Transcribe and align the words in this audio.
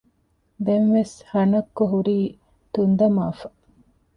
ދެން 0.65 0.89
ވެސް 0.95 1.15
ހަނައްކޮ 1.31 1.83
ހުރީ 1.93 2.17
ތުންދަމާފަ 2.73 3.47